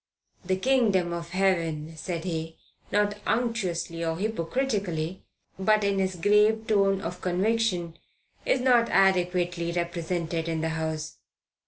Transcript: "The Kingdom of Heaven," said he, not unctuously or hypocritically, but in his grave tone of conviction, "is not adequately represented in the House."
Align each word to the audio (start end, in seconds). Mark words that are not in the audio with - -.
"The 0.43 0.55
Kingdom 0.55 1.13
of 1.13 1.29
Heaven," 1.29 1.95
said 1.95 2.23
he, 2.23 2.57
not 2.91 3.19
unctuously 3.27 4.03
or 4.03 4.17
hypocritically, 4.17 5.21
but 5.59 5.83
in 5.83 5.99
his 5.99 6.15
grave 6.15 6.65
tone 6.65 7.01
of 7.01 7.21
conviction, 7.21 7.99
"is 8.43 8.61
not 8.61 8.89
adequately 8.89 9.71
represented 9.71 10.49
in 10.49 10.61
the 10.61 10.69
House." 10.69 11.19